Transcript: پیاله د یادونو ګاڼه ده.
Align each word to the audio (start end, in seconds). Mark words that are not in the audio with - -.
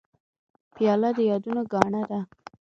پیاله 0.75 1.09
د 1.17 1.19
یادونو 1.29 1.61
ګاڼه 1.73 2.01
ده. 2.11 2.19